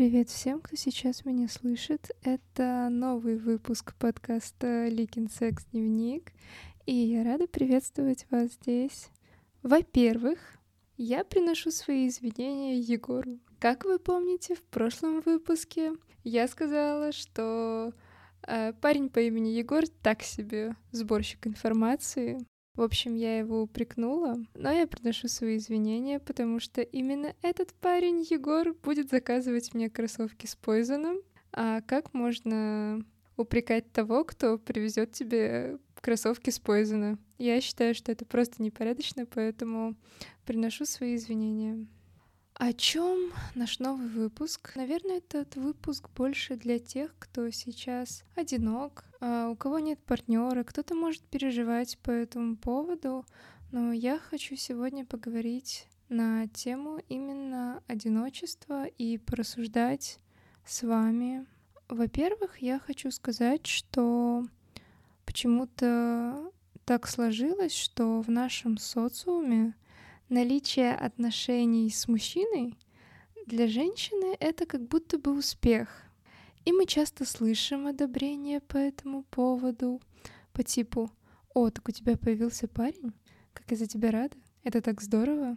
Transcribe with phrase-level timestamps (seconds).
[0.00, 2.10] Привет всем, кто сейчас меня слышит.
[2.22, 6.32] Это новый выпуск подкаста Ликин Секс Дневник,
[6.86, 9.10] и я рада приветствовать вас здесь.
[9.62, 10.38] Во-первых,
[10.96, 13.40] я приношу свои извинения Егору.
[13.58, 15.92] Как вы помните, в прошлом выпуске
[16.24, 17.92] я сказала, что
[18.46, 22.38] э, парень по имени Егор так себе сборщик информации,
[22.74, 28.26] в общем, я его упрекнула, но я приношу свои извинения, потому что именно этот парень,
[28.30, 31.18] Егор, будет заказывать мне кроссовки с Пойзоном.
[31.52, 33.04] А как можно
[33.36, 37.18] упрекать того, кто привезет тебе кроссовки с Пойзона?
[37.38, 39.96] Я считаю, что это просто непорядочно, поэтому
[40.46, 41.86] приношу свои извинения.
[42.62, 44.72] О чем наш новый выпуск?
[44.74, 50.94] Наверное, этот выпуск больше для тех, кто сейчас одинок, а у кого нет партнера, кто-то
[50.94, 53.24] может переживать по этому поводу,
[53.72, 60.18] но я хочу сегодня поговорить на тему именно одиночества и порассуждать
[60.66, 61.46] с вами.
[61.88, 64.44] Во-первых, я хочу сказать, что
[65.24, 66.52] почему-то
[66.84, 69.74] так сложилось, что в нашем социуме
[70.30, 72.76] наличие отношений с мужчиной
[73.46, 75.88] для женщины это как будто бы успех.
[76.64, 80.00] И мы часто слышим одобрение по этому поводу,
[80.52, 81.10] по типу
[81.52, 83.12] «О, так у тебя появился парень?
[83.52, 84.36] Как я за тебя рада?
[84.62, 85.56] Это так здорово!»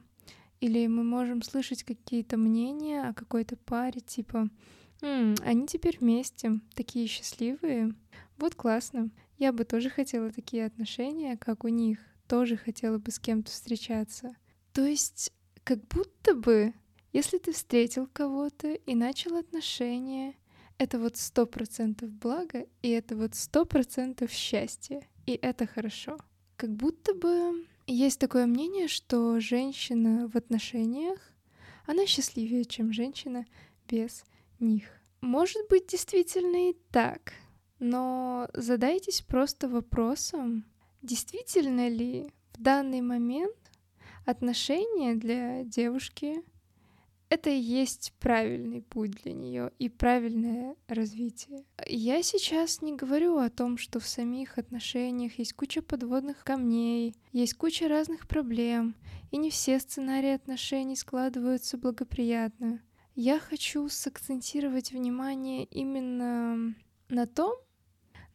[0.59, 4.49] Или мы можем слышать какие-то мнения о какой-то паре, типа
[5.01, 7.93] «М, они теперь вместе, такие счастливые.
[8.37, 9.09] Вот классно.
[9.37, 11.99] Я бы тоже хотела такие отношения, как у них.
[12.27, 14.35] Тоже хотела бы с кем-то встречаться.
[14.73, 15.31] То есть,
[15.63, 16.73] как будто бы,
[17.13, 20.35] если ты встретил кого-то и начал отношения,
[20.79, 26.17] это вот сто процентов благо, и это вот сто процентов счастье, и это хорошо.
[26.57, 31.19] Как будто бы есть такое мнение, что женщина в отношениях,
[31.85, 33.45] она счастливее, чем женщина
[33.87, 34.23] без
[34.59, 34.85] них.
[35.21, 37.33] Может быть, действительно и так,
[37.79, 40.65] но задайтесь просто вопросом,
[41.01, 43.55] действительно ли в данный момент
[44.25, 46.43] отношения для девушки
[47.33, 51.65] это и есть правильный путь для нее и правильное развитие.
[51.87, 57.55] Я сейчас не говорю о том, что в самих отношениях есть куча подводных камней, есть
[57.55, 58.93] куча разных проблем,
[59.31, 62.83] и не все сценарии отношений складываются благоприятно.
[63.15, 66.75] Я хочу сакцентировать внимание именно
[67.09, 67.55] на том,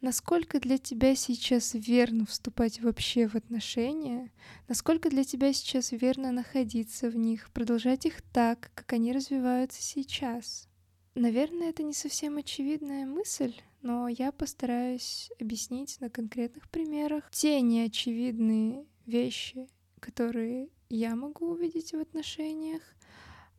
[0.01, 4.31] насколько для тебя сейчас верно вступать вообще в отношения,
[4.67, 10.67] насколько для тебя сейчас верно находиться в них, продолжать их так, как они развиваются сейчас.
[11.15, 18.85] Наверное, это не совсем очевидная мысль, но я постараюсь объяснить на конкретных примерах те неочевидные
[19.05, 19.67] вещи,
[19.99, 22.81] которые я могу увидеть в отношениях.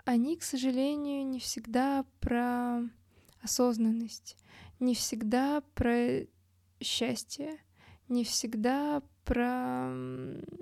[0.04, 2.80] Они, к сожалению, не всегда про
[3.42, 4.36] осознанность
[4.80, 6.26] не всегда про
[6.80, 7.58] счастье,
[8.08, 9.92] не всегда про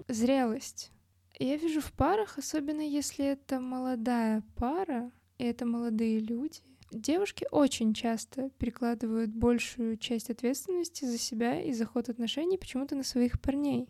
[0.08, 0.92] зрелость.
[1.38, 7.94] Я вижу в парах, особенно если это молодая пара, и это молодые люди, девушки очень
[7.94, 13.88] часто перекладывают большую часть ответственности за себя и за ход отношений почему-то на своих парней.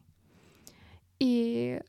[1.19, 1.81] И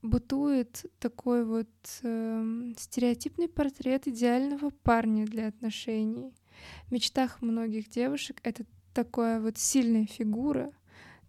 [0.00, 1.68] бытует такой вот
[2.02, 6.32] э, стереотипный портрет идеального парня для отношений—
[6.86, 10.72] в мечтах многих девушек это такая вот сильная фигура,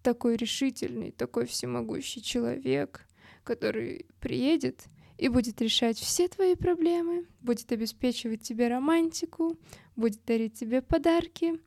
[0.01, 3.07] такой решительный, такой всемогущий человек,
[3.43, 4.85] который приедет
[5.17, 9.57] и будет решать все твои проблемы, будет обеспечивать тебе романтику,
[9.95, 11.59] будет дарить тебе подарки,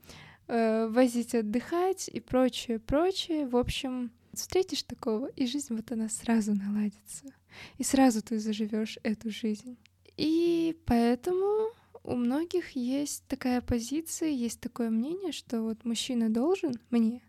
[0.47, 3.47] э, возить отдыхать и прочее, прочее.
[3.47, 7.25] В общем, встретишь такого, и жизнь вот она сразу наладится.
[7.79, 9.79] И сразу ты заживешь эту жизнь.
[10.17, 11.71] И поэтому
[12.09, 17.23] у многих есть такая позиция, есть такое мнение, что вот мужчина должен мне,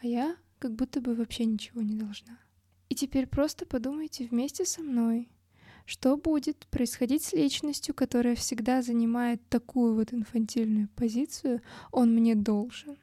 [0.00, 2.38] а я как будто бы вообще ничего не должна.
[2.88, 5.28] И теперь просто подумайте вместе со мной,
[5.84, 11.60] что будет происходить с личностью, которая всегда занимает такую вот инфантильную позицию
[11.90, 12.96] «он мне должен».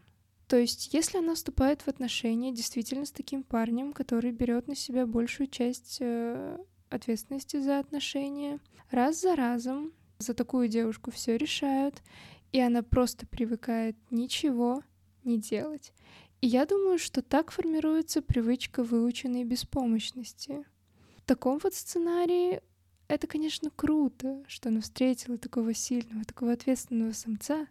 [0.47, 5.05] То есть, если она вступает в отношения действительно с таким парнем, который берет на себя
[5.05, 6.57] большую часть э,
[6.89, 9.91] ответственности за отношения, раз за разом
[10.21, 12.01] за такую девушку все решают,
[12.51, 14.83] и она просто привыкает ничего
[15.23, 15.93] не делать.
[16.41, 20.65] И я думаю, что так формируется привычка выученной беспомощности.
[21.17, 22.61] В таком вот сценарии
[23.07, 27.67] это, конечно, круто, что она встретила такого сильного, такого ответственного самца,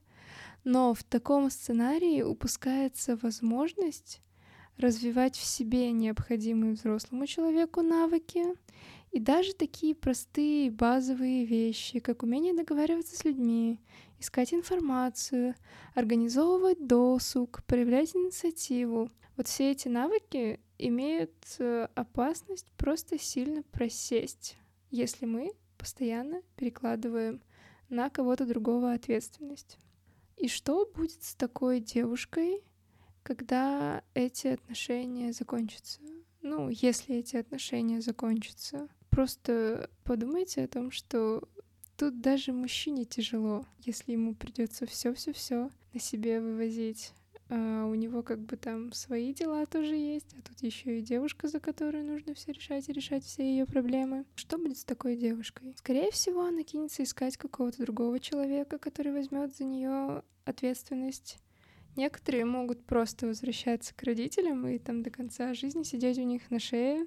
[0.64, 4.20] но в таком сценарии упускается возможность
[4.76, 8.44] развивать в себе необходимые взрослому человеку навыки
[9.10, 13.80] И даже такие простые базовые вещи, как умение договариваться с людьми,
[14.20, 15.56] искать информацию,
[15.94, 19.10] организовывать досуг, проявлять инициативу.
[19.36, 24.56] Вот все эти навыки имеют э, опасность просто сильно просесть,
[24.90, 27.42] если мы постоянно перекладываем
[27.88, 29.78] на кого-то другого ответственность.
[30.36, 32.62] И что будет с такой девушкой,
[33.22, 36.00] когда эти отношения закончатся?
[36.42, 38.88] Ну, если эти отношения закончатся.
[39.20, 41.46] Просто подумайте о том, что
[41.98, 47.12] тут даже мужчине тяжело, если ему придется все-все-все на себе вывозить.
[47.50, 51.48] А у него как бы там свои дела тоже есть, а тут еще и девушка,
[51.48, 54.24] за которую нужно все решать и решать все ее проблемы.
[54.36, 55.74] Что будет с такой девушкой?
[55.76, 61.36] Скорее всего, она кинется искать какого-то другого человека, который возьмет за нее ответственность.
[61.94, 66.58] Некоторые могут просто возвращаться к родителям и там до конца жизни сидеть у них на
[66.58, 67.06] шее.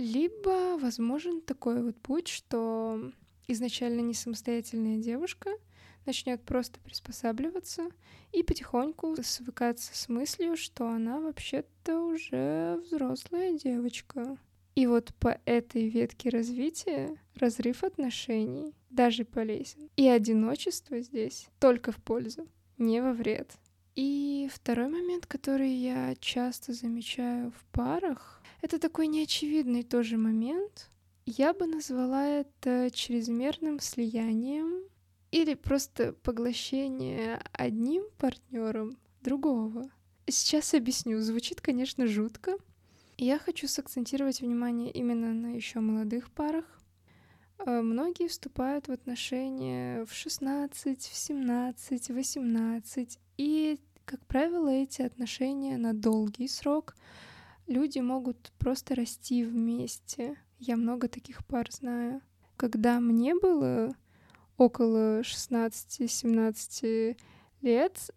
[0.00, 3.12] Либо возможен такой вот путь, что
[3.46, 5.50] изначально не самостоятельная девушка—
[6.06, 7.88] начнет просто приспосабливаться
[8.32, 14.36] и потихоньку свыкаться с мыслью, что она вообще-то уже взрослая девочка.
[14.74, 19.88] И вот по этой ветке развития разрыв отношений даже полезен.
[19.96, 22.46] И одиночество здесь только в пользу,
[22.78, 23.52] не во вред.
[23.96, 30.90] И второй момент, который я часто замечаю в парах, это такой неочевидный тоже момент.
[31.26, 34.84] Я бы назвала это чрезмерным слиянием
[35.30, 39.90] или просто поглощение одним партнером другого.
[40.26, 41.20] Сейчас объясню.
[41.20, 42.56] Звучит, конечно, жутко.
[43.16, 46.64] Я хочу сакцентировать внимание именно на еще молодых парах.
[47.58, 53.18] Э, многие вступают в отношения в 16, в 17, 18.
[53.36, 56.94] И, как правило, эти отношения на долгий срок.
[57.70, 60.36] Люди могут просто расти вместе.
[60.58, 62.20] Я много таких пар знаю.
[62.56, 63.94] Когда мне было
[64.56, 67.16] около 16-17
[67.62, 68.10] лет,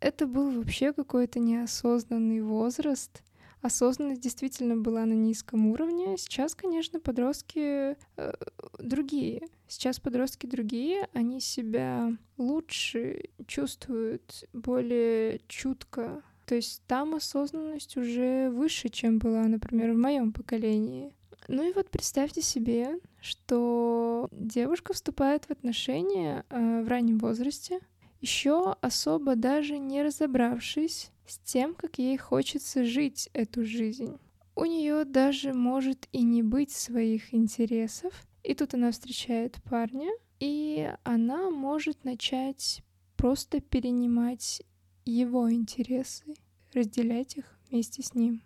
[0.00, 3.22] это был вообще какой-то неосознанный возраст.
[3.60, 6.16] Осознанность действительно была на низком уровне.
[6.16, 8.32] Сейчас, конечно, подростки э,
[8.78, 9.48] другие.
[9.66, 16.22] Сейчас подростки другие, они себя лучше чувствуют, более чутко.
[16.48, 21.12] То есть там осознанность уже выше, чем была, например, в моем поколении.
[21.46, 27.80] Ну и вот представьте себе, что девушка вступает в отношения э, в раннем возрасте,
[28.22, 34.16] еще особо даже не разобравшись с тем, как ей хочется жить эту жизнь.
[34.56, 38.14] У нее даже может и не быть своих интересов.
[38.42, 40.10] И тут она встречает парня,
[40.40, 42.82] и она может начать
[43.18, 44.62] просто перенимать
[45.08, 46.34] его интересы,
[46.72, 48.42] разделять их вместе с ним.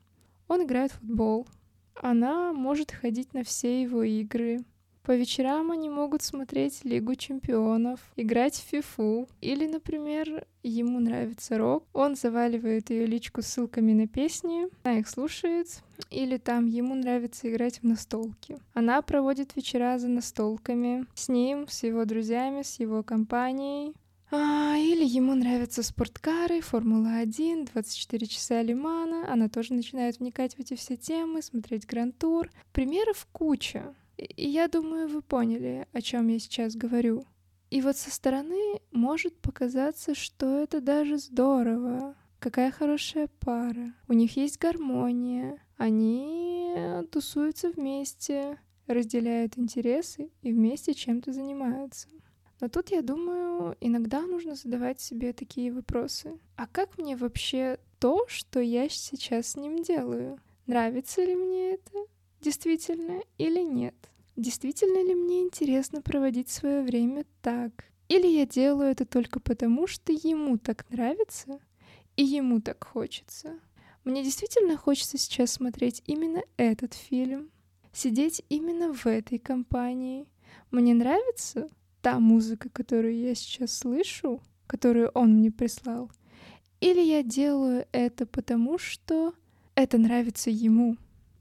[0.48, 1.46] Он играет в футбол,
[1.94, 4.64] она может ходить на все его игры.
[5.02, 9.28] По вечерам они могут смотреть Лигу чемпионов, играть в фифу.
[9.40, 15.82] Или, например, ему нравится рок, он заваливает ее личку ссылками на песни, она их слушает.
[16.10, 18.58] Или там ему нравится играть в настолки.
[18.74, 23.94] Она проводит вечера за настолками с ним, с его друзьями, с его компанией.
[24.34, 29.30] А, или ему нравятся спорткары, Формула-1, 24 часа Лимана.
[29.30, 32.50] Она тоже начинает вникать в эти все темы, смотреть Гранд-тур.
[32.72, 33.94] Примеров куча.
[34.16, 37.26] И я думаю, вы поняли, о чем я сейчас говорю.
[37.68, 42.16] И вот со стороны может показаться, что это даже здорово.
[42.38, 43.92] Какая хорошая пара.
[44.08, 45.58] У них есть гармония.
[45.76, 46.74] Они
[47.10, 52.08] тусуются вместе, разделяют интересы и вместе чем-то занимаются.
[52.62, 56.38] Но тут, я думаю, иногда нужно задавать себе такие вопросы.
[56.54, 60.38] А как мне вообще то, что я сейчас с ним делаю?
[60.68, 62.06] Нравится ли мне это
[62.40, 63.96] действительно или нет?
[64.36, 67.72] Действительно ли мне интересно проводить свое время так?
[68.06, 71.58] Или я делаю это только потому, что ему так нравится
[72.14, 73.58] и ему так хочется?
[74.04, 77.50] Мне действительно хочется сейчас смотреть именно этот фильм,
[77.92, 80.28] сидеть именно в этой компании.
[80.70, 81.68] Мне нравится
[82.02, 86.10] та музыка, которую я сейчас слышу, которую он мне прислал,
[86.80, 89.34] или я делаю это потому, что
[89.74, 90.96] это нравится ему.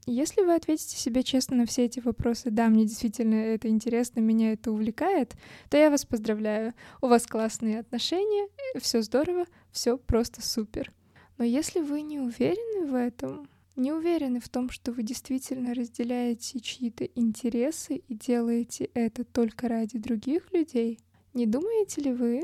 [0.06, 4.52] Если вы ответите себе честно на все эти вопросы, да, мне действительно это интересно, меня
[4.52, 5.34] это увлекает,
[5.68, 6.74] то я вас поздравляю.
[7.00, 8.48] У вас классные отношения,
[8.80, 10.92] все здорово, все просто супер.
[11.38, 16.60] Но если вы не уверены в этом, не уверены в том, что вы действительно разделяете
[16.60, 20.98] чьи-то интересы и делаете это только ради других людей,
[21.34, 22.42] не думаете ли вы,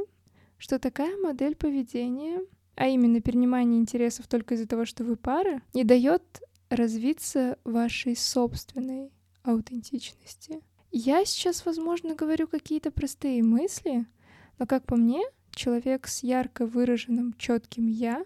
[0.56, 2.40] что такая модель поведения,
[2.74, 6.22] а именно перенимание интересов только из-за того, что вы пара, не дает
[6.70, 9.10] развиться вашей собственной
[9.42, 10.60] аутентичности.
[10.90, 14.06] Я сейчас, возможно, говорю какие-то простые мысли,
[14.58, 18.24] но, как по мне, человек с ярко выраженным четким «я»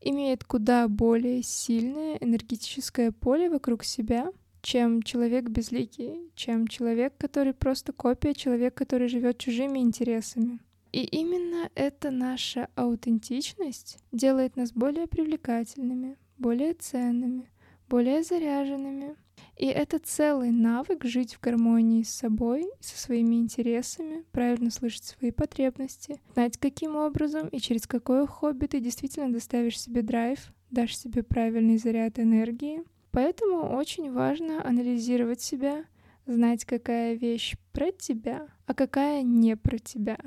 [0.00, 7.92] имеет куда более сильное энергетическое поле вокруг себя, чем человек безликий, чем человек, который просто
[7.92, 10.60] копия, человек, который живет чужими интересами.
[10.92, 17.50] И именно эта наша аутентичность делает нас более привлекательными, более ценными,
[17.88, 19.16] более заряженными.
[19.56, 25.30] И это целый навык жить в гармонии с собой, со своими интересами, правильно слышать свои
[25.30, 31.22] потребности, знать, каким образом и через какое хобби ты действительно доставишь себе драйв, дашь себе
[31.22, 32.82] правильный заряд энергии.
[33.12, 35.86] Поэтому очень важно анализировать себя,
[36.26, 40.18] знать, какая вещь про тебя, а какая не про тебя.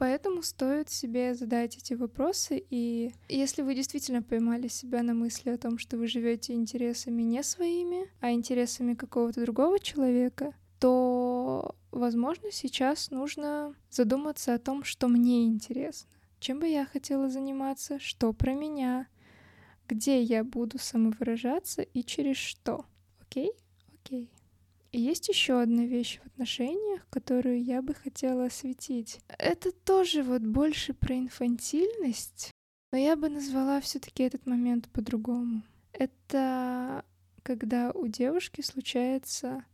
[0.00, 5.58] Поэтому стоит себе задать эти вопросы, и если вы действительно поймали себя на мысли о
[5.58, 13.10] том, что вы живете интересами не своими, а интересами какого-то другого человека, то, возможно, сейчас
[13.10, 19.06] нужно задуматься о том, что мне интересно, чем бы я хотела заниматься, что про меня,
[19.86, 22.86] где я буду самовыражаться и через что.
[23.20, 23.52] Окей?
[23.92, 24.30] Окей.
[24.92, 29.20] И есть еще одна вещь в отношениях, которую я бы хотела осветить.
[29.38, 32.50] Это тоже вот больше про инфантильность,
[32.92, 35.62] но я бы назвала все-таки этот момент по-другому.
[35.92, 37.04] Это
[37.42, 39.64] когда у девушки случается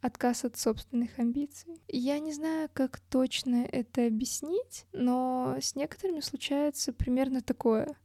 [0.00, 1.82] отказ от собственных амбиций.
[1.88, 7.96] Я не знаю, как точно это объяснить, но с некоторыми случается примерно такое.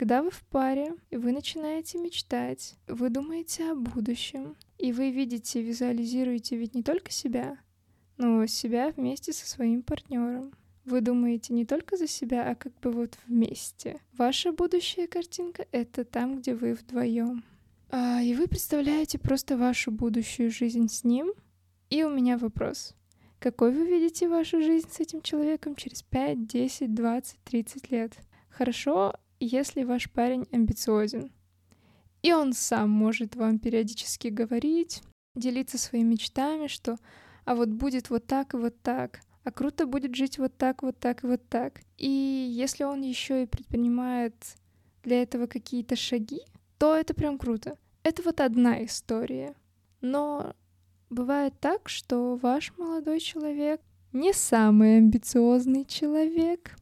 [0.00, 5.60] Когда вы в паре, и вы начинаете мечтать, вы думаете о будущем, и вы видите,
[5.60, 7.58] визуализируете ведь не только себя,
[8.16, 10.54] но себя вместе со своим партнером.
[10.86, 14.00] Вы думаете не только за себя, а как бы вот вместе.
[14.16, 17.44] Ваша будущая картинка— это там, где вы вдвоем.
[17.90, 21.30] А, и вы представляете просто вашу будущую жизнь с ним.
[21.90, 22.94] И у меня вопрос.
[23.38, 28.16] Какой вы видите вашу жизнь с этим человеком через 5, 10, 20, 30 лет?
[28.48, 29.12] Хорошо,
[29.46, 31.32] если ваш парень амбициозен.
[32.22, 35.02] И он сам может вам периодически говорить,
[35.34, 36.98] делиться своими мечтами, что
[37.44, 40.98] а вот будет вот так и вот так, а круто будет жить вот так, вот
[40.98, 41.80] так и вот так.
[41.96, 44.34] И если он еще и предпринимает
[45.02, 46.40] для этого какие-то шаги,
[46.78, 47.76] то это прям круто.
[48.02, 49.54] Это вот одна история.
[50.00, 50.54] Но
[51.08, 53.80] бывает так, что ваш молодой человек
[54.12, 56.76] не самый амбициозный человек,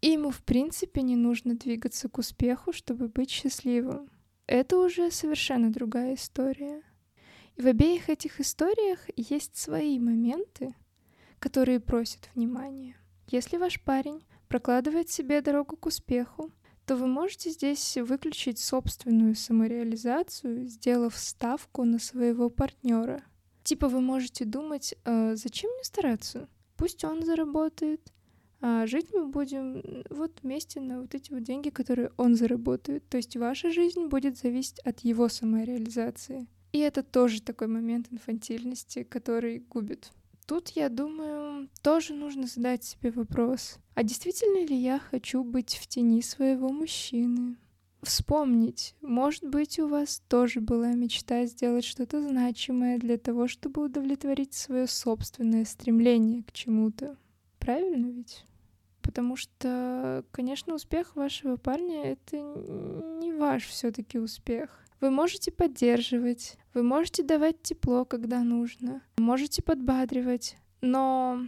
[0.00, 4.10] и ему, в принципе, не нужно двигаться к успеху, чтобы быть счастливым.
[4.46, 6.82] Это уже совершенно другая история.
[7.56, 10.74] И в обеих этих историях есть свои моменты,
[11.38, 12.96] которые просят внимания.
[13.28, 16.52] Если ваш парень прокладывает себе дорогу к успеху,
[16.86, 23.22] то вы можете здесь выключить собственную самореализацию, сделав ставку на своего партнера.
[23.62, 26.48] Типа вы можете думать, э, зачем мне стараться?
[26.78, 28.00] Пусть он заработает,
[28.60, 33.08] а жить мы будем вот вместе на вот эти вот деньги, которые он заработает.
[33.08, 36.46] То есть ваша жизнь будет зависеть от его самореализации.
[36.72, 40.10] И это тоже такой момент инфантильности, который губит.
[40.46, 45.86] Тут, я думаю, тоже нужно задать себе вопрос, а действительно ли я хочу быть в
[45.86, 47.56] тени своего мужчины?
[48.02, 54.54] Вспомнить, может быть, у вас тоже была мечта сделать что-то значимое для того, чтобы удовлетворить
[54.54, 57.18] свое собственное стремление к чему-то.
[57.58, 58.46] Правильно ведь?
[59.08, 64.84] Потому что, конечно, успех вашего парня— это не ваш все таки успех.
[65.00, 71.40] Вы можете поддерживать, вы можете давать тепло, когда нужно, можете подбадривать, но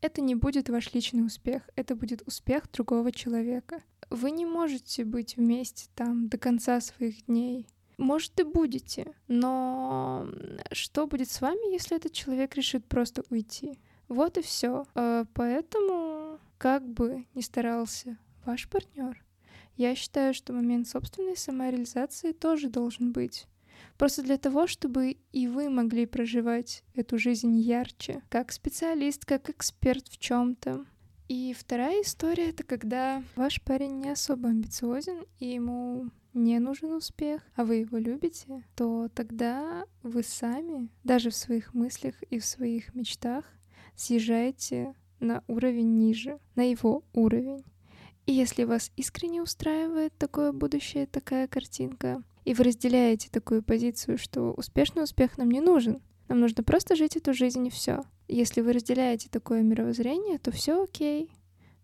[0.00, 3.82] это не будет ваш личный успех, это будет успех другого человека.
[4.08, 7.66] Вы не можете быть вместе там до конца своих дней.
[7.98, 10.28] Может, и будете, но
[10.70, 13.80] что будет с вами, если этот человек решит просто уйти?
[14.10, 14.86] Вот и все.
[14.96, 16.19] А, поэтому,
[16.60, 19.24] как бы ни старался ваш партнер,
[19.76, 23.46] я считаю, что момент собственной самореализации тоже должен быть.
[23.96, 30.06] Просто для того, чтобы и вы могли проживать эту жизнь ярче, как специалист, как эксперт
[30.08, 30.84] в чем-то.
[31.28, 37.40] И вторая история— это когда ваш парень не особо амбициозен, и ему не нужен успех,
[37.56, 42.94] а вы его любите, то тогда вы сами, даже в своих мыслях и в своих
[42.94, 43.46] мечтах,
[43.96, 47.64] съезжаете на уровень ниже, на его уровень.
[48.26, 54.52] И если вас искренне устраивает такое будущее, такая картинка, и вы разделяете такую позицию, что
[54.52, 58.04] успешный успех нам не нужен, нам нужно просто жить эту жизнь и все.
[58.28, 61.30] Если вы разделяете такое мировоззрение, то все окей,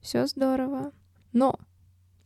[0.01, 0.93] все здорово.
[1.33, 1.59] Но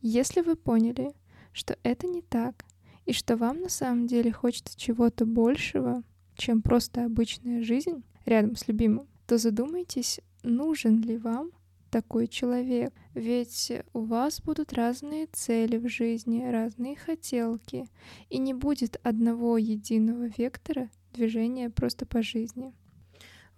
[0.01, 1.13] если вы поняли,
[1.51, 2.65] что это не так,
[3.05, 6.03] и что вам на самом деле хочется чего-то большего,
[6.35, 11.51] чем просто обычная жизнь рядом с любимым, то задумайтесь, нужен ли вам
[11.89, 12.93] такой человек.
[13.13, 17.85] Ведь у вас будут разные цели в жизни, разные хотелки,
[18.29, 22.73] и не будет одного единого вектора движения просто по жизни.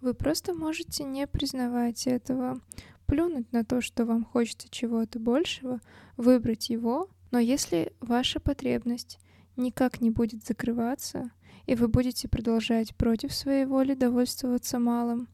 [0.00, 2.60] Вы просто можете не признавать этого,
[3.06, 5.80] плюнуть на то, что вам хочется чего-то большего,
[6.16, 9.18] выбрать его, но если ваша потребность
[9.56, 11.30] никак не будет закрываться,
[11.66, 15.28] и вы будете продолжать против своей воли довольствоваться малым,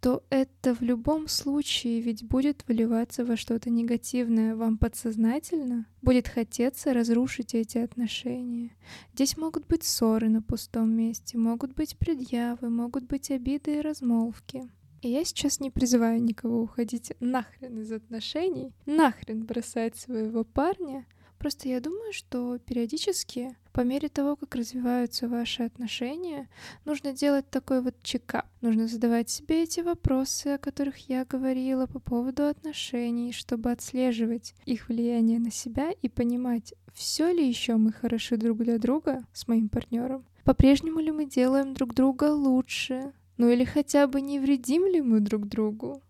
[0.00, 4.54] то это в любом случае ведь будет выливаться во что-то негативное.
[4.54, 8.76] Вам подсознательно будет хотеться разрушить эти отношения.
[9.14, 14.68] Здесь могут быть ссоры на пустом месте, могут быть предъявы, могут быть обиды и размолвки.
[15.02, 21.06] И я сейчас не призываю никого уходить нахрен из отношений, нахрен бросать своего парня,
[21.46, 26.48] Просто я думаю, что периодически, по мере того, как развиваются ваши отношения,
[26.84, 28.46] нужно делать такой вот чекап.
[28.62, 34.88] Нужно задавать себе эти вопросы, о которых я говорила по поводу отношений, чтобы отслеживать их
[34.88, 39.68] влияние на себя и понимать, все ли еще мы хороши друг для друга с моим
[39.68, 45.00] партнером, по-прежнему ли мы делаем друг друга лучше, ну или хотя бы не вредим ли
[45.00, 46.02] мы друг другу.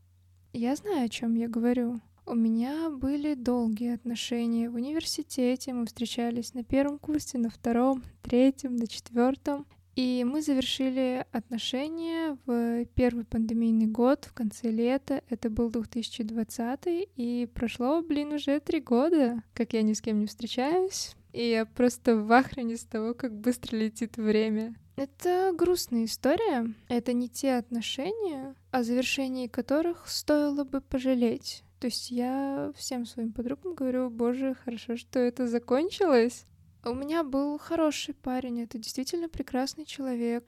[0.54, 2.00] Я знаю, о чем я говорю.
[2.28, 5.72] У меня были долгие отношения в университете.
[5.72, 9.64] Мы встречались на первом курсе, на втором, третьем, на четвертом.
[9.94, 15.22] И мы завершили отношения в первый пандемийный год, в конце лета.
[15.28, 20.26] Это был 2020, и прошло, блин, уже три года, как я ни с кем не
[20.26, 21.14] встречаюсь.
[21.32, 24.74] И я просто в ахрене с того, как быстро летит время.
[24.96, 26.74] Это грустная история.
[26.88, 31.62] Это не те отношения, о завершении которых стоило бы пожалеть.
[31.78, 36.46] То есть я всем своим подругам говорю, боже, хорошо, что это закончилось.
[36.84, 40.44] У меня был хороший парень, это действительно прекрасный человек,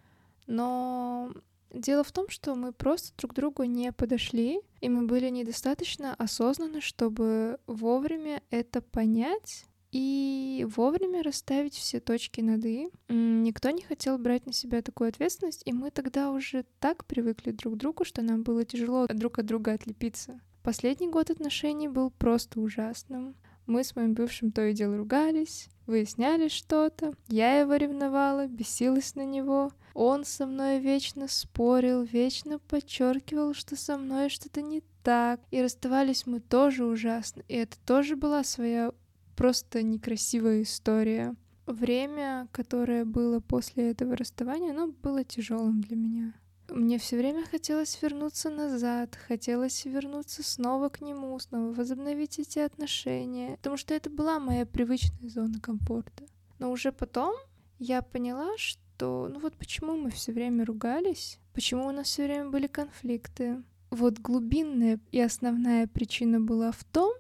[0.47, 1.32] но
[1.73, 6.80] дело в том, что мы просто друг другу не подошли, и мы были недостаточно осознаны,
[6.80, 12.88] чтобы вовремя это понять и вовремя расставить все точки над «и».
[13.09, 17.74] Никто не хотел брать на себя такую ответственность, и мы тогда уже так привыкли друг
[17.74, 20.40] к другу, что нам было тяжело друг от друга отлепиться.
[20.62, 23.35] Последний год отношений был просто ужасным.
[23.66, 27.12] Мы с моим бывшим то и дело ругались, выясняли что-то.
[27.29, 29.73] Я его ревновала, бесилась на него.
[29.94, 35.40] Он со мной вечно спорил, вечно подчеркивал, что со мной что-то не так.
[35.51, 37.42] И расставались мы тоже ужасно.
[37.49, 38.92] И это тоже была своя
[39.37, 41.35] просто некрасивая история.
[41.66, 46.35] Время, которое было после этого расставания, оно было тяжелым для меня.
[46.70, 53.57] Мне все время хотелось вернуться назад, хотелось вернуться снова к нему, снова возобновить эти отношения,
[53.57, 56.24] потому что это была моя привычная зона комфорта.
[56.59, 57.35] Но уже потом
[57.78, 62.50] я поняла, что ну вот почему мы все время ругались, почему у нас все время
[62.50, 63.62] были конфликты.
[63.90, 67.14] Вот глубинная и основная причина была в том,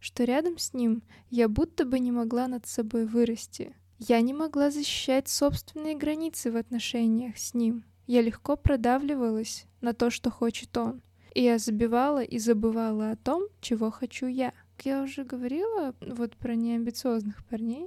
[0.00, 3.76] что рядом с ним я будто бы не могла над собой вырасти.
[3.98, 7.84] Я не могла защищать собственные границы в отношениях с ним.
[8.10, 11.00] Я легко продавливалась на то, что хочет он.
[11.32, 14.52] И я забивала и забывала о том, чего хочу я.
[14.76, 17.86] Как я уже говорила вот про неамбициозных парней,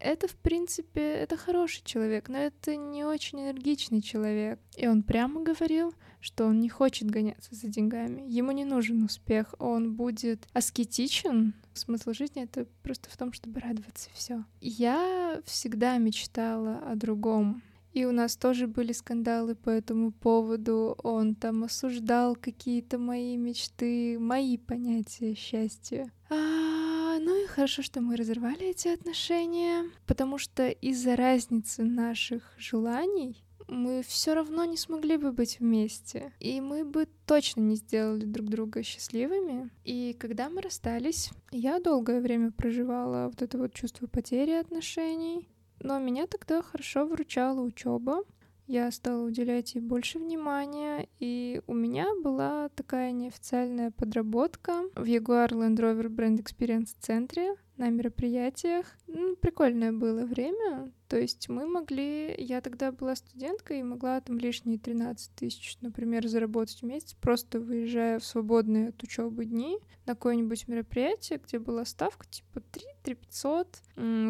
[0.00, 4.60] это, в принципе, это хороший человек, но это не очень энергичный человек.
[4.76, 8.24] И он прямо говорил, что он не хочет гоняться за деньгами.
[8.28, 11.54] Ему не нужен успех, он будет аскетичен.
[11.72, 14.44] Смысл жизни— это просто в том, чтобы радоваться все.
[14.60, 17.62] Я всегда мечтала о другом.
[17.98, 20.96] И у нас тоже были скандалы по этому поводу.
[21.02, 26.08] Он там осуждал какие-то мои мечты, мои понятия счастья.
[26.30, 33.42] А, ну и хорошо, что мы разорвали эти отношения, потому что из-за разницы наших желаний
[33.66, 36.32] мы все равно не смогли бы быть вместе.
[36.38, 39.70] И мы бы точно не сделали друг друга счастливыми.
[39.82, 45.48] И когда мы расстались, я долгое время проживала вот это вот чувство потери отношений.
[45.80, 48.22] Но меня тогда хорошо выручала учеба.
[48.66, 55.48] Я стала уделять ей больше внимания, и у меня была такая неофициальная подработка в Jaguar
[55.48, 58.86] Land Rover Brand Experience центре на мероприятиях.
[59.06, 60.92] Ну, прикольное было время.
[61.08, 62.34] То есть мы могли...
[62.36, 67.60] Я тогда была студенткой и могла там лишние 13 тысяч, например, заработать в месяц, просто
[67.60, 73.82] выезжая в свободные от учебы дни на какое-нибудь мероприятие, где была ставка типа 3 500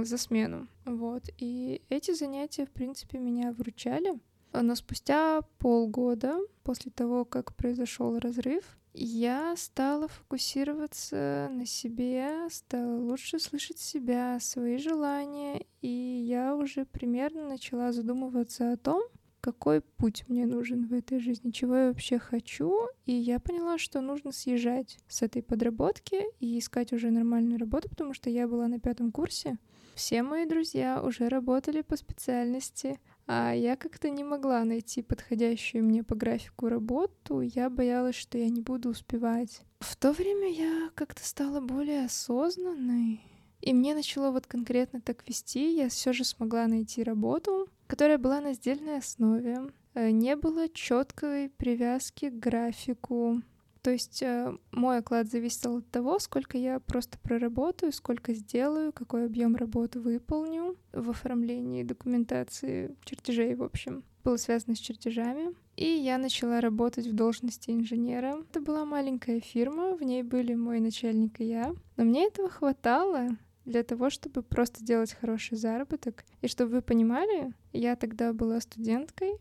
[0.04, 0.68] за смену.
[0.84, 1.24] Вот.
[1.38, 4.20] И эти занятия, в принципе, меня вручали.
[4.52, 13.38] Но спустя полгода после того, как произошел разрыв, я стала фокусироваться на себе, стала лучше
[13.38, 19.02] слышать себя, свои желания, и я уже примерно начала задумываться о том,
[19.40, 22.88] какой путь мне нужен в этой жизни, чего я вообще хочу.
[23.06, 28.14] И я поняла, что нужно съезжать с этой подработки и искать уже нормальную работу, потому
[28.14, 29.56] что я была на пятом курсе.
[29.94, 36.02] Все мои друзья уже работали по специальности, а я как-то не могла найти подходящую мне
[36.02, 37.42] по графику работу.
[37.42, 39.60] Я боялась, что я не буду успевать.
[39.80, 43.20] В то время я как-то стала более осознанной.
[43.60, 45.76] И мне начало вот конкретно так вести.
[45.76, 49.58] Я все же смогла найти работу, которая была на сдельной основе.
[49.92, 53.42] Э, не было четкой привязки к графику.
[53.82, 59.26] То есть э, мой оклад зависел от того, сколько я просто проработаю, сколько сделаю, какой
[59.26, 64.04] объем работы выполню в оформлении документации, чертежей, в общем.
[64.24, 65.54] Было связано с чертежами.
[65.76, 68.44] И я начала работать в должности инженера.
[68.50, 71.74] Это была маленькая фирма, в ней были мой начальник и я.
[71.96, 73.28] Но мне этого хватало
[73.64, 76.24] для того, чтобы просто делать хороший заработок.
[76.40, 79.34] И чтобы вы понимали, я тогда была студенткой,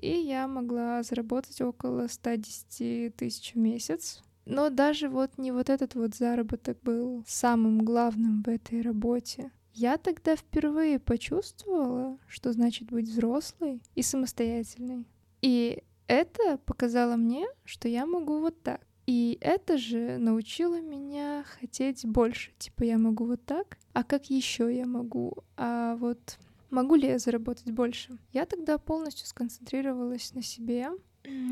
[0.00, 4.22] и я могла заработать около 110 тысяч в месяц.
[4.44, 9.50] Но даже вот не вот этот вот заработок был самым главным в этой работе.
[9.72, 15.04] Я тогда впервые почувствовала, что значит быть взрослой и самостоятельной.
[15.42, 18.86] И это показало мне, что я могу вот так.
[19.06, 22.52] И это же научило меня хотеть больше.
[22.58, 25.36] Типа я могу вот так, а как еще я могу?
[25.56, 26.38] А вот
[26.70, 28.18] Могу ли я заработать больше?
[28.32, 30.88] Я тогда полностью сконцентрировалась на себе.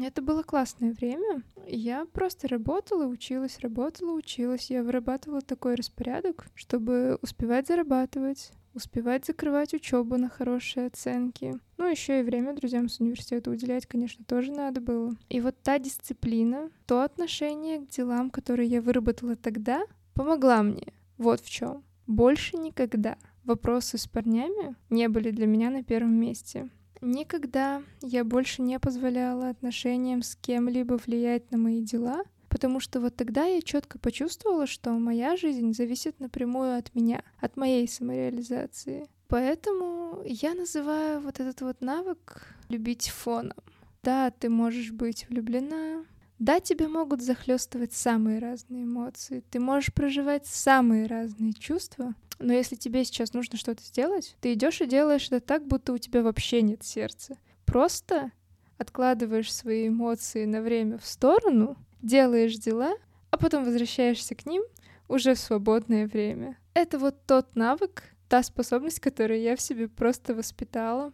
[0.03, 1.43] Это было классное время.
[1.67, 4.71] Я просто работала, училась, работала, училась.
[4.71, 11.55] Я вырабатывала такой распорядок, чтобы успевать зарабатывать, успевать закрывать учебу на хорошие оценки.
[11.77, 15.17] Ну, еще и время друзьям с университета уделять, конечно, тоже надо было.
[15.29, 20.93] И вот та дисциплина, то отношение к делам, которые я выработала тогда, помогла мне.
[21.19, 21.83] Вот в чем.
[22.07, 26.69] Больше никогда вопросы с парнями не были для меня на первом месте.
[27.01, 33.17] Никогда я больше не позволяла отношениям с кем-либо влиять на мои дела, потому что вот
[33.17, 39.07] тогда я четко почувствовала, что моя жизнь зависит напрямую от меня, от моей самореализации.
[39.29, 43.59] Поэтому я называю вот этот вот навык любить фоном.
[44.03, 46.05] Да, ты можешь быть влюблена,
[46.39, 52.77] да, тебя могут захлестывать самые разные эмоции, ты можешь проживать самые разные чувства, но если
[52.77, 56.63] тебе сейчас нужно что-то сделать, ты идешь и делаешь это так, будто у тебя вообще
[56.63, 57.39] нет сердца.
[57.65, 58.33] Просто
[58.79, 62.95] откладываешь свои эмоции на время в сторону, делаешь дела,
[63.31, 64.63] а потом возвращаешься к ним
[65.09, 66.59] уже в свободное время.
[66.75, 71.13] Это вот тот навык, та способность, которую я в себе просто воспитала.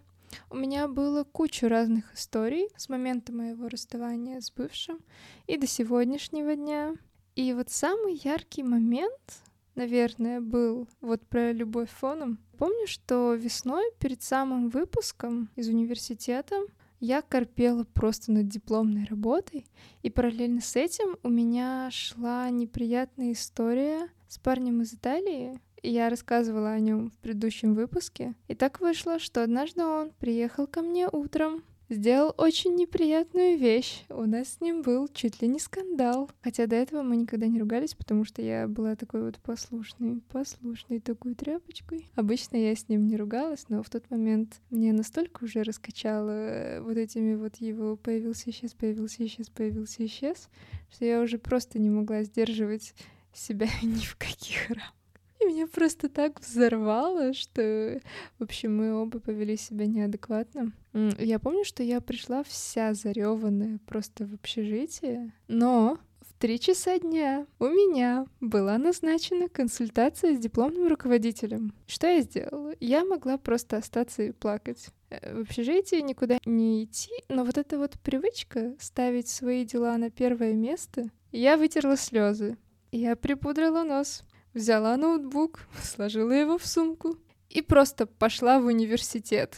[0.51, 5.01] У меня было куча разных историй с момента моего расставания с бывшим
[5.47, 6.95] и до сегодняшнего дня.
[7.37, 9.43] И вот самый яркий момент,
[9.75, 12.39] наверное, был вот про любовь фоном.
[12.59, 16.57] Помню, что весной перед самым выпуском из университета
[17.01, 19.67] я корпела просто над дипломной работой,
[20.03, 25.59] и параллельно с этим у меня шла неприятная история с парнем из Италии.
[25.83, 28.35] Я рассказывала о нем в предыдущем выпуске.
[28.49, 34.05] И так вышло, что однажды он приехал ко мне утром сделал очень неприятную вещь.
[34.09, 36.31] У нас с ним был чуть ли не скандал.
[36.41, 41.01] Хотя до этого мы никогда не ругались, потому что я была такой вот послушной, послушной
[41.01, 42.09] такой тряпочкой.
[42.15, 46.81] Обычно я с ним не ругалась, но в тот момент мне настолько уже раскачало э,
[46.81, 50.49] вот этими вот его появился, исчез, появился, исчез, появился, исчез,
[50.91, 52.95] что я уже просто не могла сдерживать
[53.33, 55.00] себя ни в каких рамках.
[55.41, 58.01] И меня просто так взорвало, что,
[58.39, 60.73] в общем, мы оба повели себя неадекватно.
[60.93, 67.47] Я помню, что я пришла вся зареванная просто в общежитие, но в три часа дня
[67.59, 71.73] у меня была назначена консультация с дипломным руководителем.
[71.87, 72.75] Что я сделала?
[72.81, 74.89] Я могла просто остаться и плакать.
[75.11, 80.11] Э, в общежитии никуда не идти, но вот эта вот привычка ставить свои дела на
[80.11, 82.57] первое место, я вытерла слезы.
[82.93, 87.17] Я припудрила нос взяла ноутбук, сложила его в сумку
[87.49, 89.57] и просто пошла в университет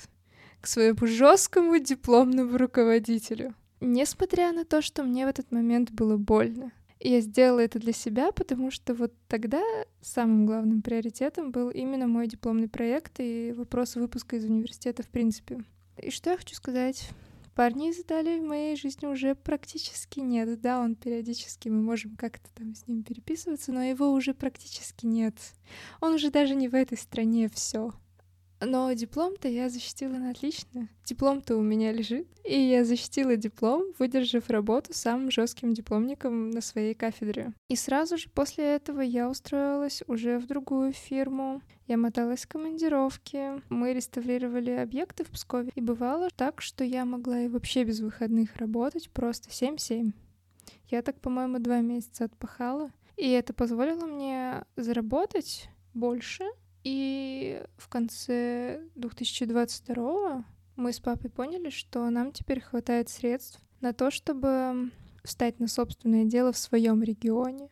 [0.60, 3.54] к своему жесткому дипломному руководителю.
[3.80, 6.70] Несмотря на то, что мне в этот момент было больно.
[7.00, 9.60] я сделала это для себя, потому что вот тогда
[10.00, 15.64] самым главным приоритетом был именно мой дипломный проект и вопрос выпуска из университета в принципе.
[16.00, 17.10] И что я хочу сказать?
[17.54, 20.60] Парни из Италии в моей жизни уже практически нет.
[20.60, 25.34] Да, он периодически, мы можем как-то там с ним переписываться, но его уже практически нет.
[26.00, 27.92] Он уже даже не в этой стране, все.
[28.64, 30.88] Но диплом-то я защитила на отлично.
[31.04, 32.28] Диплом-то у меня лежит.
[32.44, 37.52] И я защитила диплом, выдержав работу самым жестким дипломником на своей кафедре.
[37.68, 41.60] И сразу же после этого я устроилась уже в другую фирму.
[41.88, 43.60] Я моталась в командировки.
[43.68, 45.72] Мы реставрировали объекты в Пскове.
[45.74, 50.12] И бывало так, что я могла и вообще без выходных работать просто 7-7.
[50.88, 52.90] Я так, по-моему, два месяца отпахала.
[53.16, 56.44] И это позволило мне заработать больше,
[56.84, 60.44] и в конце 2022
[60.76, 64.90] мы с папой поняли, что нам теперь хватает средств на то, чтобы
[65.22, 67.68] встать на собственное дело в своем регионе.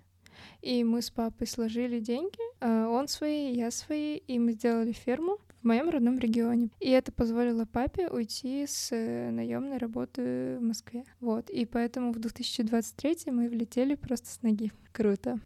[0.62, 5.38] И мы с папой сложили деньги, а он свои, я свои, и мы сделали ферму
[5.62, 6.70] в моем родном регионе.
[6.81, 11.05] И это позволило папе уйти с э, наемной работы в Москве.
[11.20, 11.51] Вот.
[11.51, 14.73] И поэтому в 2023 мы влетели просто с ноги.
[14.92, 15.40] Круто.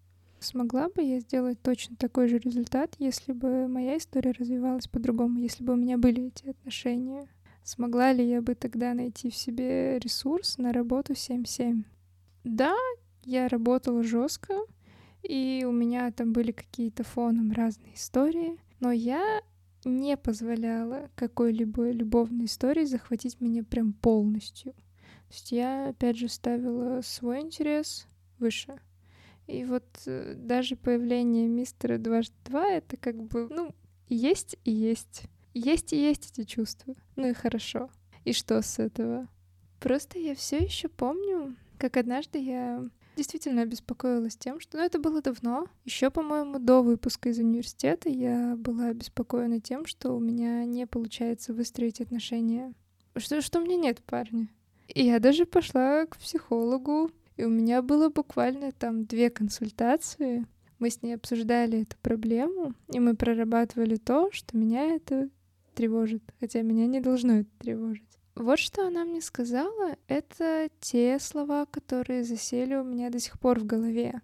[0.44, 5.64] Смогла бы я сделать точно такой же результат, если бы моя история развивалась по-другому, если
[5.64, 7.26] бы у меня были эти отношения?
[7.62, 11.84] Смогла ли я бы тогда найти в себе ресурс на работу 7-7?
[12.44, 12.76] Да,
[13.22, 14.54] я работала жестко,
[15.22, 19.40] и у меня там были какие-то фоном разные истории, но я
[19.86, 24.74] не позволяла какой-либо любовной истории захватить меня прям полностью.
[24.74, 28.06] То есть я, опять же, ставила свой интерес
[28.38, 28.78] выше—
[29.46, 33.74] и вот э, даже появление мистера дважды два— это как бы, ну,
[34.08, 35.24] есть и есть.
[35.52, 36.94] Есть и есть эти чувства.
[37.16, 37.90] Ну и хорошо.
[38.24, 39.28] И что с этого?
[39.80, 42.82] Просто я все еще помню, как однажды я
[43.16, 44.78] действительно обеспокоилась тем, что...
[44.78, 45.66] Ну, это было давно.
[45.84, 51.52] Еще, по-моему, до выпуска из университета я была обеспокоена тем, что у меня не получается
[51.52, 52.72] выстроить отношения.
[53.16, 54.48] Что, что у меня нет парня.
[54.88, 60.46] И я даже пошла к психологу, и у меня было буквально там две консультации.
[60.78, 65.28] Мы с ней обсуждали эту проблему, и мы прорабатывали то, что меня это
[65.74, 68.18] тревожит, хотя меня не должно это тревожить.
[68.34, 73.60] Вот что она мне сказала, это те слова, которые засели у меня до сих пор
[73.60, 74.20] в голове.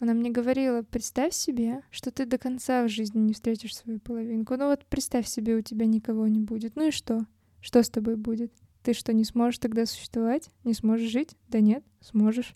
[0.00, 4.56] Она мне говорила, представь себе, что ты до конца в жизни не встретишь свою половинку.
[4.56, 6.74] Ну вот представь себе, у тебя никого не будет.
[6.74, 7.26] Ну и что?
[7.60, 8.52] Что с тобой будет?
[8.84, 10.50] Ты что, не сможешь тогда существовать?
[10.62, 11.36] Не сможешь жить?
[11.48, 12.54] Да нет, сможешь.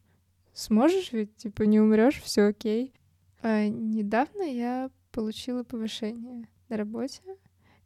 [0.53, 2.93] Сможешь ведь, типа, не умрешь, все окей.
[3.41, 7.23] А недавно я получила повышение на работе,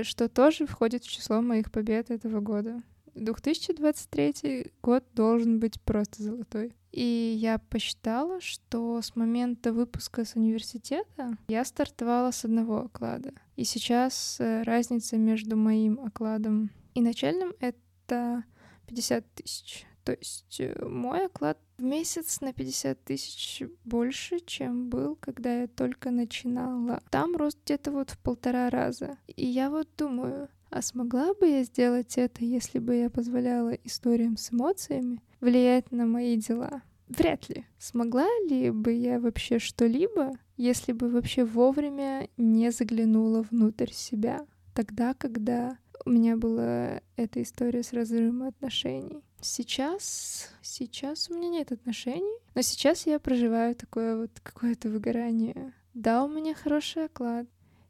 [0.00, 2.82] что тоже входит в число моих побед этого года.
[3.14, 6.74] 2023 год должен быть просто золотой.
[6.90, 13.32] И я посчитала, что с момента выпуска с университета я стартовала с одного оклада.
[13.54, 17.78] И сейчас э, разница между моим окладом и начальным— это
[18.12, 18.44] это
[18.86, 19.86] 50 тысяч.
[20.04, 25.66] То есть э, мой оклад в месяц на 50 тысяч больше, чем был, когда я
[25.68, 27.00] только начинала.
[27.10, 29.16] Там рост где-то вот в полтора раза.
[29.28, 34.36] И я вот думаю, а смогла бы я сделать это, если бы я позволяла историям
[34.36, 36.82] с эмоциями влиять на мои дела?
[37.08, 37.66] Вряд ли.
[37.78, 44.46] Смогла ли бы я вообще что-либо, если бы вообще вовремя не заглянула внутрь себя?
[44.74, 49.22] Тогда, когда у меня была эта история с разрывом отношений.
[49.40, 55.72] Сейчас, сейчас у меня нет отношений, но сейчас я проживаю такое вот какое-то выгорание.
[55.94, 57.46] Да, у меня хороший оклад,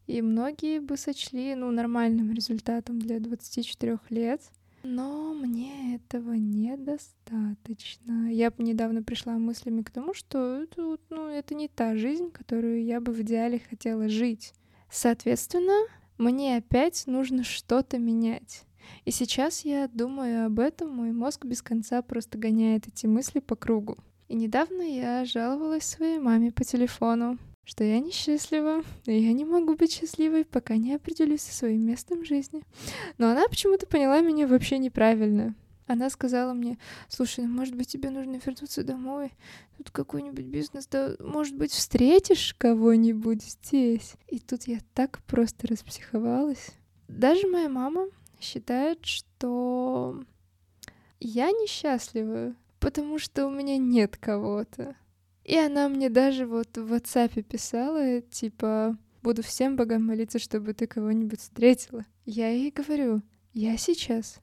[0.07, 4.43] и многие бы сочли, ну, нормальным результатом для 24 лет,
[4.83, 8.29] но мне этого недостаточно.
[8.33, 13.01] Я недавно пришла мыслями к тому, что это, ну, это не та жизнь, которую я
[13.01, 14.55] бы в идеале хотела жить.
[14.91, 15.87] Соответственно,
[16.23, 18.63] мне опять нужно что-то менять.
[19.05, 23.57] И сейчас я думаю об этом, мой мозг без конца просто гоняет эти мысли по
[23.57, 23.97] кругу.
[24.29, 29.75] И недавно я жаловалась своей маме по телефону, что я несчастлива, и я не могу
[29.75, 32.63] быть счастливой, пока не определюсь со своим местом жизни.
[33.19, 35.55] Но она почему-то поняла меня вообще неправильно.
[35.93, 36.79] Она сказала мне,
[37.09, 39.31] слушай, ну, может быть, тебе нужно вернуться домой,
[39.77, 44.15] тут какой-нибудь бизнес, да, может быть, встретишь кого-нибудь здесь.
[44.27, 46.71] И тут я так просто распсиховалась.
[47.09, 48.07] Даже моя мама
[48.41, 50.25] считает, что
[51.21, 54.97] я несчастлива, потому что у меня нет кого-то.
[55.45, 60.87] И она мне даже вот в WhatsApp писала, типа, буду всем богам молиться, чтобы ты
[60.87, 62.07] кого-нибудь встретила.
[62.25, 63.21] Я ей говорю,
[63.53, 64.41] я сейчас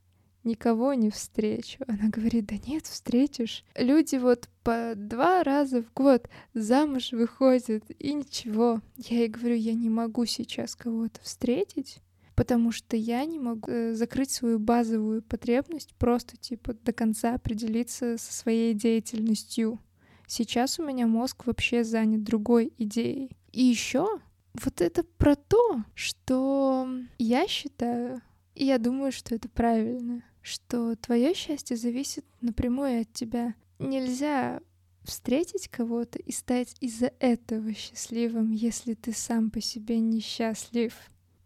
[0.50, 1.84] никого не встречу.
[1.88, 3.64] Она говорит, да нет, встретишь.
[3.76, 8.82] Люди вот по два раза в год замуж выходят, и ничего.
[8.98, 12.00] Я ей говорю, я не могу сейчас кого-то встретить,
[12.36, 18.18] потому что я не могу э, закрыть свою базовую потребность, просто типа до конца определиться
[18.18, 19.80] со своей деятельностью.
[20.28, 23.32] Сейчас у меня мозг вообще занят другой идеей.
[23.52, 24.20] И еще
[24.54, 28.22] вот это про то, что я считаю,
[28.56, 33.56] и я думаю, что это правильно, что твое счастье зависит напрямую от тебя.
[33.80, 34.62] Нельзя
[35.04, 40.94] встретить кого-то и стать из-за этого счастливым, если ты сам по себе несчастлив.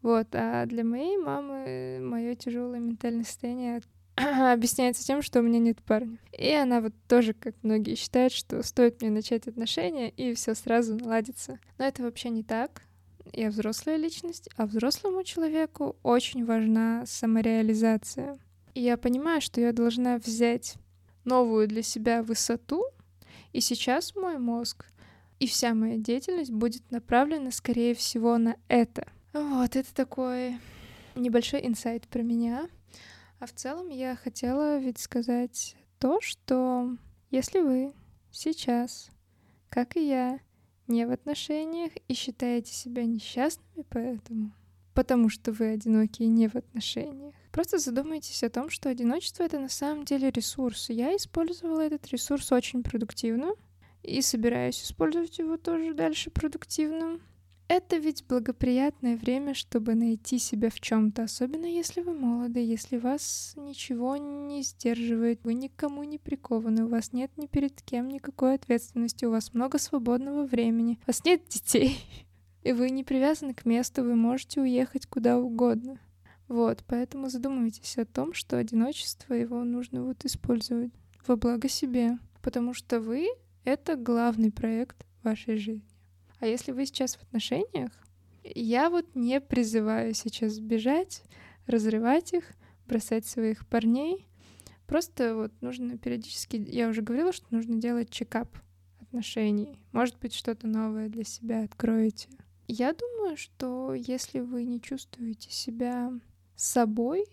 [0.01, 3.81] Вот, а для моей мамы мое тяжелое ментальное состояние
[4.15, 6.17] объясняется тем, что у меня нет парня.
[6.37, 10.95] И она вот тоже, как многие считают, что стоит мне начать отношения, и все сразу
[10.95, 11.59] наладится.
[11.77, 12.83] Но это вообще не так.
[13.31, 18.37] Я взрослая личность, а взрослому человеку очень важна самореализация.
[18.73, 20.75] И я понимаю, что я должна взять
[21.25, 22.85] новую для себя высоту,
[23.51, 24.85] и сейчас мой мозг
[25.39, 29.07] и вся моя деятельность будет направлена, скорее всего, на это.
[29.33, 30.57] Вот, это такой
[31.15, 32.69] небольшой инсайт про меня.
[33.39, 36.95] А в целом я хотела ведь сказать то, что
[37.29, 37.93] если вы
[38.31, 39.09] сейчас,
[39.69, 40.39] как и я,
[40.87, 44.53] не в отношениях и считаете себя несчастными поэтому,
[44.93, 49.59] потому что вы одиноки и не в отношениях, просто задумайтесь о том, что одиночество— это
[49.59, 50.89] на самом деле ресурс.
[50.89, 53.53] Я использовала этот ресурс очень продуктивно
[54.01, 57.19] и собираюсь использовать его тоже дальше продуктивно.
[57.69, 63.53] Это ведь благоприятное время, чтобы найти себя в чем-то, особенно если вы молоды, если вас
[63.55, 69.25] ничего не сдерживает, вы никому не прикованы, у вас нет ни перед кем никакой ответственности,
[69.25, 71.97] у вас много свободного времени, у вас нет детей,
[72.63, 75.99] и вы не привязаны к месту, вы можете уехать куда угодно.
[76.53, 80.91] Вот, поэтому задумывайтесь о том, что одиночество его нужно вот использовать
[81.25, 83.27] во благо себе, потому что вы—
[83.63, 85.89] это главный проект вашей жизни.
[86.39, 87.89] А если вы сейчас в отношениях,
[88.43, 91.23] я вот не призываю сейчас бежать,
[91.65, 92.43] разрывать их,
[92.85, 94.27] бросать своих парней.
[94.85, 98.55] Просто вот нужно периодически, я уже говорила, что нужно делать чекап
[99.01, 99.83] отношений.
[99.91, 102.29] Может быть, что-то новое для себя откроете.
[102.67, 106.13] Я думаю, что если вы не чувствуете себя
[106.55, 107.25] собой,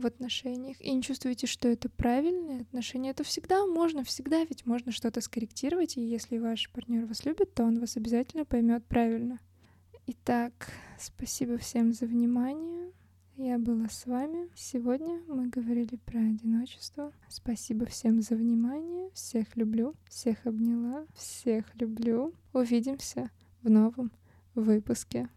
[0.00, 4.92] в отношениях и не чувствуете, что это правильные отношения, то всегда можно, всегда ведь можно
[4.92, 9.38] что-то скорректировать, и если ваш партнер вас любит, то он вас обязательно поймет правильно.
[10.06, 12.92] Итак, спасибо всем за внимание.
[13.36, 14.50] Я была с вами.
[14.54, 17.12] Сегодня мы говорили про одиночество.
[17.28, 19.10] Спасибо всем за внимание.
[19.14, 22.34] Всех люблю, всех обняла, всех люблю.
[22.52, 23.30] Увидимся
[23.62, 24.12] в новом
[24.54, 25.30] выпуске.